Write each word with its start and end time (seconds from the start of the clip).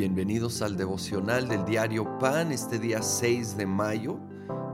Bienvenidos 0.00 0.62
al 0.62 0.78
devocional 0.78 1.46
del 1.46 1.66
diario 1.66 2.18
Pan 2.18 2.52
este 2.52 2.78
día 2.78 3.02
6 3.02 3.58
de 3.58 3.66
mayo 3.66 4.18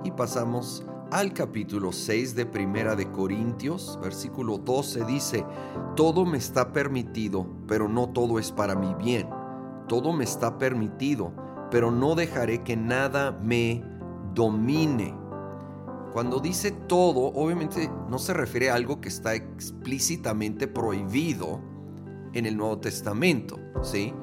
y 0.05 0.13
pasamos 0.13 0.87
al 1.11 1.33
capítulo 1.33 1.91
6 1.91 2.37
de 2.37 2.47
Primera 2.47 2.95
de 2.95 3.11
Corintios, 3.11 3.99
versículo 4.01 4.57
12 4.57 5.05
dice, 5.05 5.45
Todo 5.97 6.25
me 6.25 6.39
está 6.39 6.73
permitido, 6.73 7.45
pero 7.67 7.89
no 7.89 8.11
todo 8.11 8.39
es 8.39 8.53
para 8.53 8.77
mi 8.77 8.95
bien. 8.95 9.29
Todo 9.89 10.13
me 10.13 10.23
está 10.23 10.59
permitido, 10.59 11.33
pero 11.73 11.91
no 11.91 12.15
dejaré 12.15 12.63
que 12.63 12.77
nada 12.77 13.33
me 13.33 13.83
domine. 14.33 15.13
Cuando 16.13 16.39
dice 16.39 16.71
todo, 16.71 17.33
obviamente 17.35 17.91
no 18.09 18.21
se 18.21 18.33
refiere 18.33 18.71
a 18.71 18.77
algo 18.77 19.01
que 19.01 19.09
está 19.09 19.35
explícitamente 19.35 20.69
prohibido 20.69 21.61
en 22.33 22.47
el 22.47 22.57
Nuevo 22.57 22.79
Testamento, 22.79 23.59
¿sí? 23.83 24.15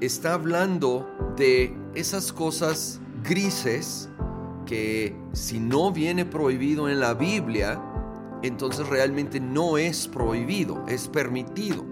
Está 0.00 0.32
hablando 0.32 1.06
de 1.36 1.76
esas 1.94 2.32
cosas 2.32 3.00
grises 3.22 4.08
que 4.64 5.14
si 5.34 5.60
no 5.60 5.92
viene 5.92 6.24
prohibido 6.24 6.88
en 6.88 7.00
la 7.00 7.12
Biblia, 7.12 7.78
entonces 8.42 8.88
realmente 8.88 9.40
no 9.40 9.76
es 9.76 10.08
prohibido, 10.08 10.82
es 10.88 11.06
permitido. 11.06 11.84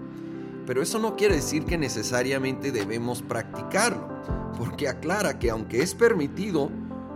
Pero 0.65 0.81
eso 0.81 0.97
no 0.97 1.15
quiere 1.15 1.35
decir 1.35 1.65
que 1.65 1.77
necesariamente 1.77 2.71
debemos 2.71 3.21
practicarlo, 3.21 4.07
porque 4.57 4.87
aclara 4.87 5.37
que 5.37 5.51
aunque 5.51 5.83
es 5.83 5.93
permitido, 5.93 6.71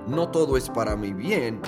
no 0.07 0.29
todo 0.29 0.57
es 0.57 0.69
para 0.69 0.95
mi 0.95 1.11
bien. 1.11 1.59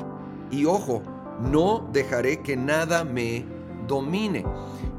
Y 0.51 0.65
ojo, 0.65 1.01
no 1.41 1.89
dejaré 1.91 2.41
que 2.41 2.55
nada 2.55 3.03
me 3.03 3.43
domine. 3.87 4.45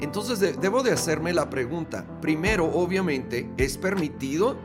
Entonces 0.01 0.61
debo 0.61 0.83
de 0.83 0.93
hacerme 0.93 1.33
la 1.33 1.49
pregunta. 1.51 2.05
Primero, 2.21 2.65
obviamente, 2.67 3.51
¿es 3.57 3.79
permitido? 3.79 4.57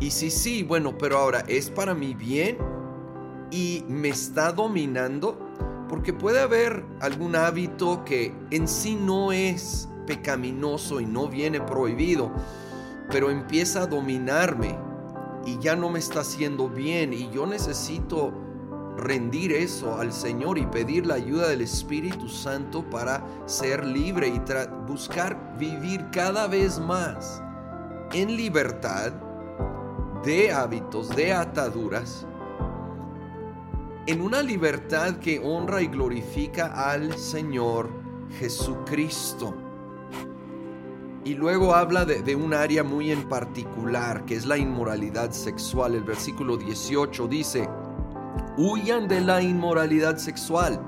Y 0.00 0.10
si 0.10 0.30
sí, 0.30 0.62
bueno, 0.62 0.96
pero 0.96 1.18
ahora, 1.18 1.44
¿es 1.46 1.70
para 1.70 1.94
mi 1.94 2.14
bien? 2.14 2.56
y 3.50 3.84
me 3.88 4.08
está 4.08 4.52
dominando, 4.52 5.38
porque 5.88 6.12
puede 6.12 6.40
haber 6.40 6.84
algún 7.00 7.34
hábito 7.34 8.04
que 8.04 8.32
en 8.50 8.68
sí 8.68 8.94
no 8.94 9.32
es 9.32 9.88
pecaminoso 10.06 11.00
y 11.00 11.06
no 11.06 11.28
viene 11.28 11.60
prohibido, 11.60 12.30
pero 13.10 13.30
empieza 13.30 13.82
a 13.82 13.86
dominarme 13.86 14.78
y 15.44 15.58
ya 15.58 15.74
no 15.74 15.90
me 15.90 15.98
está 15.98 16.20
haciendo 16.20 16.68
bien 16.68 17.12
y 17.12 17.30
yo 17.30 17.46
necesito 17.46 18.32
rendir 19.00 19.52
eso 19.52 19.98
al 19.98 20.12
Señor 20.12 20.58
y 20.58 20.66
pedir 20.66 21.06
la 21.06 21.14
ayuda 21.14 21.48
del 21.48 21.62
Espíritu 21.62 22.28
Santo 22.28 22.88
para 22.88 23.26
ser 23.46 23.84
libre 23.84 24.28
y 24.28 24.40
buscar 24.86 25.56
vivir 25.58 26.06
cada 26.10 26.46
vez 26.46 26.78
más 26.78 27.42
en 28.12 28.36
libertad 28.36 29.12
de 30.24 30.52
hábitos, 30.52 31.08
de 31.16 31.32
ataduras 31.32 32.26
en 34.06 34.20
una 34.22 34.42
libertad 34.42 35.18
que 35.18 35.38
honra 35.38 35.82
y 35.82 35.86
glorifica 35.86 36.90
al 36.90 37.16
Señor 37.16 37.88
Jesucristo. 38.38 39.54
Y 41.24 41.34
luego 41.34 41.74
habla 41.74 42.04
de, 42.06 42.34
un 42.34 42.54
área 42.54 42.82
muy 42.82 43.12
en 43.12 43.28
particular, 43.28 44.24
que 44.24 44.34
es 44.34 44.46
la 44.46 44.56
inmoralidad 44.56 45.32
sexual. 45.32 45.94
El 45.94 46.02
versículo 46.02 46.56
18 46.56 47.28
dice, 47.28 47.68
huyan 48.60 49.08
de 49.08 49.22
la 49.22 49.40
inmoralidad 49.40 50.18
sexual 50.18 50.80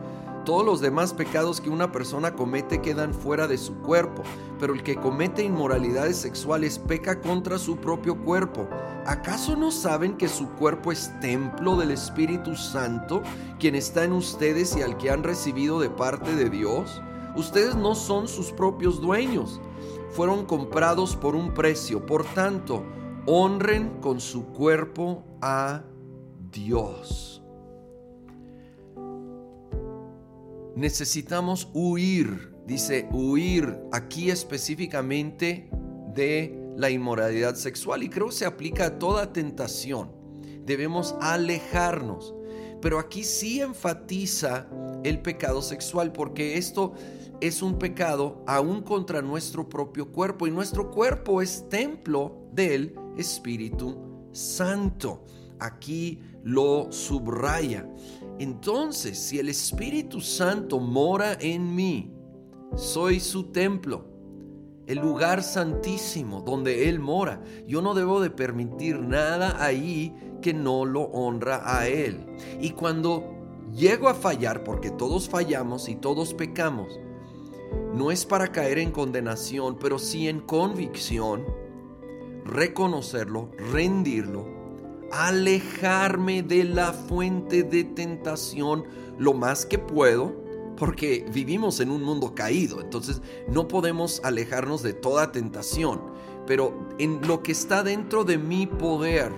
todos 0.45 0.65
los 0.65 0.81
demás 0.81 1.15
pecados 1.15 1.61
que 1.61 1.71
una 1.71 1.93
persona 1.93 2.35
comete 2.35 2.81
quedan 2.81 3.15
fuera 3.15 3.47
de 3.47 3.57
su 3.59 3.77
cuerpo, 3.77 4.23
pero 4.59 4.75
el 4.75 4.83
que 4.83 4.97
comete 4.97 5.45
inmoralidades 5.45 6.17
sexuales 6.17 6.81
peca 6.81 7.21
contra 7.21 7.59
su 7.59 7.77
propio 7.77 8.17
cuerpo. 8.25 8.69
¿Acaso 9.07 9.57
no 9.57 9.71
saben 9.71 10.17
que 10.17 10.29
su 10.29 10.51
cuerpo 10.51 10.91
es 10.91 11.13
templo 11.21 11.77
del 11.77 11.93
Espíritu 11.93 12.57
Santo, 12.57 13.23
quien 13.61 13.77
está 13.77 14.05
en 14.05 14.13
ustedes 14.13 14.77
y 14.77 14.83
al 14.83 14.97
que 14.97 15.11
han 15.11 15.23
recibido 15.23 15.81
de 15.81 15.91
parte 15.91 16.35
de 16.35 16.51
Dios? 16.51 17.01
Ustedes 17.37 17.77
no 17.77 17.95
son 17.95 18.27
sus 18.27 18.51
propios 18.51 19.01
dueños, 19.01 19.61
fueron 20.11 20.45
comprados 20.45 21.15
por 21.15 21.37
un 21.37 21.55
precio, 21.55 22.05
por 22.05 22.25
tanto, 22.25 22.83
honren 23.27 24.01
con 24.01 24.21
su 24.21 24.47
cuerpo 24.47 25.23
a 25.41 25.83
Dios. 26.51 27.42
Necesitamos 30.77 31.69
huir, 31.75 32.55
dice 32.67 33.09
huir 33.13 33.79
aquí 33.93 34.31
específicamente 34.31 35.71
de 36.15 36.59
la 36.77 36.91
inmoralidad 36.91 37.55
sexual 37.55 38.03
y 38.03 38.09
creo 38.09 38.29
que 38.29 38.33
se 38.33 38.47
aplica 38.47 38.87
a 38.87 38.99
toda 38.99 39.33
tentación. 39.33 40.11
Debemos 40.65 41.15
alejarnos. 41.21 42.35
Pero 42.81 42.99
aquí 42.99 43.23
sí 43.23 43.61
enfatiza 43.61 44.67
el 45.05 45.23
pecado 45.23 45.63
sexual 45.63 46.13
porque 46.13 46.59
esto 46.59 46.95
es 47.41 47.63
un 47.63 47.79
pecado 47.79 48.43
aún 48.47 48.83
contra 48.83 49.23
nuestro 49.23 49.69
propio 49.69 50.11
cuerpo 50.13 50.49
y 50.49 50.51
nuestro 50.51 50.91
cuerpo 50.91 51.41
es 51.43 51.69
templo 51.69 52.49
del 52.53 52.95
Espíritu 53.17 54.29
Santo. 54.33 55.25
Aquí 55.61 56.21
lo 56.43 56.91
subraya. 56.91 57.87
Entonces, 58.39 59.19
si 59.19 59.39
el 59.39 59.49
Espíritu 59.49 60.21
Santo 60.21 60.81
mora 60.81 61.37
en 61.41 61.75
mí, 61.75 62.13
soy 62.77 63.21
su 63.21 63.45
templo, 63.45 64.07
el 64.87 64.99
lugar 64.99 65.43
santísimo 65.43 66.41
donde 66.41 66.89
Él 66.89 66.99
mora. 66.99 67.43
Yo 67.67 67.83
no 67.83 67.95
debo 67.95 68.21
de 68.21 68.31
permitir 68.31 68.99
nada 68.99 69.63
ahí 69.63 70.15
que 70.41 70.55
no 70.55 70.85
lo 70.85 71.03
honra 71.03 71.63
a 71.79 71.89
Él. 71.89 72.27
Y 72.61 72.71
cuando 72.71 73.25
llego 73.73 74.09
a 74.09 74.15
fallar, 74.15 74.65
porque 74.65 74.91
todos 74.91 75.29
fallamos 75.29 75.89
y 75.89 75.97
todos 75.97 76.35
pecamos, 76.35 76.99
no 77.95 78.11
es 78.11 78.27
para 78.27 78.51
caer 78.51 78.79
en 78.79 78.91
condenación, 78.91 79.79
pero 79.79 79.99
sí 79.99 80.29
en 80.29 80.41
convicción, 80.41 81.45
reconocerlo, 82.45 83.51
rendirlo 83.73 84.62
alejarme 85.13 86.43
de 86.43 86.65
la 86.65 86.93
fuente 86.93 87.63
de 87.63 87.85
tentación 87.85 88.85
lo 89.19 89.35
más 89.35 89.67
que 89.67 89.79
puedo, 89.79 90.35
porque 90.77 91.27
vivimos 91.33 91.81
en 91.81 91.91
un 91.91 92.03
mundo 92.03 92.35
caído, 92.35 92.81
entonces 92.81 93.21
no 93.49 93.69
podemos 93.69 94.21
alejarnos 94.25 94.83
de 94.83 94.95
toda 94.95 95.31
tentación, 95.31 96.01
pero 96.47 96.89
en 96.99 97.21
lo 97.29 97.43
que 97.43 97.53
está 97.53 97.83
dentro 97.83 98.25
de 98.25 98.39
mi 98.39 98.67
poder, 98.67 99.33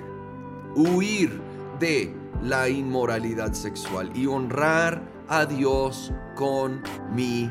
huir 0.76 1.40
de 1.80 2.14
la 2.42 2.68
inmoralidad 2.68 3.52
sexual 3.52 4.10
y 4.14 4.26
honrar 4.26 5.02
a 5.28 5.44
Dios 5.44 6.12
con 6.36 6.82
mi 7.14 7.50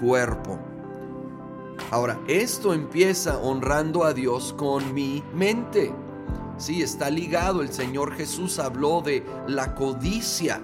cuerpo. 0.00 0.58
Ahora, 1.90 2.20
esto 2.28 2.74
empieza 2.74 3.38
honrando 3.38 4.04
a 4.04 4.12
Dios 4.12 4.54
con 4.56 4.92
mi 4.94 5.22
mente. 5.34 5.92
Sí, 6.58 6.82
está 6.82 7.08
ligado. 7.08 7.62
El 7.62 7.72
Señor 7.72 8.14
Jesús 8.14 8.58
habló 8.58 9.00
de 9.00 9.24
la 9.46 9.74
codicia. 9.76 10.60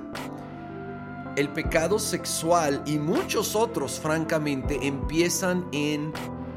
El 1.36 1.48
pecado 1.50 1.98
sexual 1.98 2.82
y 2.84 2.98
muchos 2.98 3.54
otros, 3.54 4.00
francamente, 4.00 4.86
empiezan 4.86 5.64
en 5.72 6.12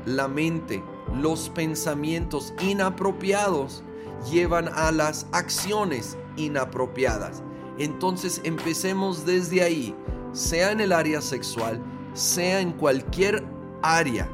la 0.06 0.28
mente. 0.28 0.84
Los 1.22 1.50
pensamientos 1.50 2.54
inapropiados 2.62 3.84
llevan 4.30 4.70
a 4.74 4.92
las 4.92 5.28
acciones 5.32 6.18
inapropiadas. 6.36 7.44
Entonces 7.78 8.42
empecemos 8.44 9.26
desde 9.26 9.62
ahí, 9.62 9.96
sea 10.32 10.72
en 10.72 10.82
el 10.82 10.92
área 10.92 11.22
sexual, 11.22 11.80
sea 12.14 12.60
en 12.60 12.72
cualquier 12.74 13.46
área 13.84 14.28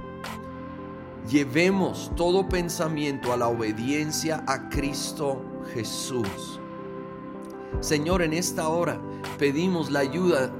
llevemos 1.29 2.11
todo 2.15 2.47
pensamiento 2.47 3.31
a 3.31 3.37
la 3.37 3.47
obediencia 3.47 4.43
a 4.47 4.69
Cristo 4.69 5.41
Jesús. 5.73 6.59
Señor, 7.79 8.21
en 8.21 8.33
esta 8.33 8.67
hora 8.69 8.99
pedimos 9.37 9.89
la 9.91 9.99
ayuda 9.99 10.51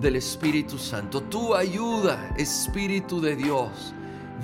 del 0.00 0.16
Espíritu 0.16 0.78
Santo. 0.78 1.22
Tu 1.22 1.54
ayuda, 1.54 2.34
Espíritu 2.36 3.20
de 3.20 3.36
Dios. 3.36 3.94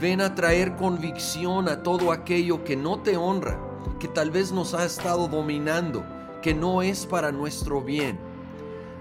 Ven 0.01 0.21
a 0.21 0.35
traer 0.35 0.77
convicción 0.77 1.69
a 1.69 1.83
todo 1.83 2.13
aquello 2.13 2.63
que 2.63 2.77
no 2.77 3.01
te 3.01 3.17
honra, 3.17 3.59
que 3.99 4.07
tal 4.07 4.31
vez 4.31 4.53
nos 4.53 4.75
ha 4.75 4.85
estado 4.85 5.27
dominando, 5.27 6.05
que 6.43 6.55
no 6.55 6.83
es 6.83 7.07
para 7.07 7.33
nuestro 7.33 7.83
bien. 7.83 8.19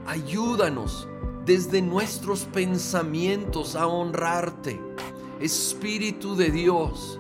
Ayúdanos 0.08 1.08
desde 1.46 1.82
nuestros 1.82 2.46
pensamientos 2.46 3.76
a 3.76 3.88
honrarte 3.88 4.82
Espíritu 5.40 6.36
de 6.36 6.50
Dios, 6.50 7.20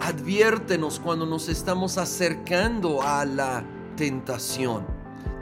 adviértenos 0.00 1.00
cuando 1.00 1.24
nos 1.24 1.48
estamos 1.48 1.96
acercando 1.98 3.02
a 3.02 3.24
la 3.24 3.64
tentación. 3.96 4.86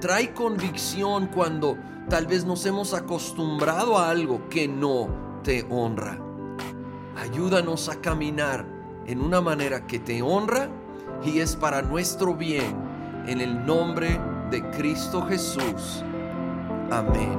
Trae 0.00 0.32
convicción 0.32 1.26
cuando 1.26 1.76
tal 2.08 2.26
vez 2.26 2.44
nos 2.44 2.64
hemos 2.66 2.94
acostumbrado 2.94 3.98
a 3.98 4.10
algo 4.10 4.48
que 4.48 4.68
no 4.68 5.08
te 5.42 5.66
honra. 5.70 6.18
Ayúdanos 7.16 7.88
a 7.88 8.00
caminar 8.00 8.64
en 9.06 9.20
una 9.20 9.40
manera 9.40 9.86
que 9.86 9.98
te 9.98 10.22
honra 10.22 10.68
y 11.24 11.40
es 11.40 11.56
para 11.56 11.82
nuestro 11.82 12.34
bien. 12.34 12.76
En 13.26 13.40
el 13.40 13.66
nombre 13.66 14.20
de 14.50 14.62
Cristo 14.70 15.26
Jesús. 15.26 16.04
Amén. 16.90 17.38